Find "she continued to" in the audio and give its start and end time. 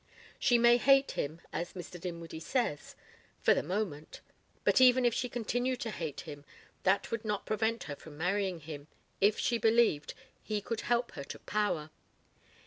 5.13-5.91